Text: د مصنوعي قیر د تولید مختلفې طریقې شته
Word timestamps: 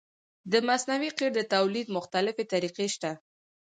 د 0.51 0.53
مصنوعي 0.67 1.09
قیر 1.17 1.31
د 1.35 1.39
تولید 1.53 1.87
مختلفې 1.97 2.43
طریقې 2.53 2.87
شته 2.95 3.11